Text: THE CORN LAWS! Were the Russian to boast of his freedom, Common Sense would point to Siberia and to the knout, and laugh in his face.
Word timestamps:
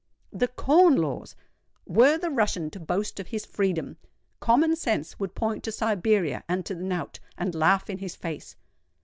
THE 0.33 0.47
CORN 0.47 0.95
LAWS! 0.95 1.35
Were 1.85 2.17
the 2.17 2.31
Russian 2.31 2.71
to 2.71 2.79
boast 2.79 3.19
of 3.19 3.27
his 3.27 3.45
freedom, 3.45 3.97
Common 4.39 4.75
Sense 4.75 5.19
would 5.19 5.35
point 5.35 5.61
to 5.65 5.71
Siberia 5.71 6.43
and 6.49 6.65
to 6.65 6.73
the 6.73 6.81
knout, 6.83 7.19
and 7.37 7.53
laugh 7.53 7.87
in 7.87 7.99
his 7.99 8.15
face. 8.15 8.55